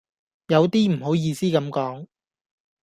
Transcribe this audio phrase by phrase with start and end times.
[0.47, 2.07] 有啲唔好意思咁講